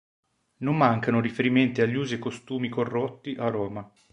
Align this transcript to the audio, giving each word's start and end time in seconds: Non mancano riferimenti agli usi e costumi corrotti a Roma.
Non 0.61 0.77
mancano 0.77 1.21
riferimenti 1.21 1.81
agli 1.81 1.93
usi 1.93 2.15
e 2.15 2.17
costumi 2.17 2.69
corrotti 2.69 3.35
a 3.37 3.49
Roma. 3.49 3.87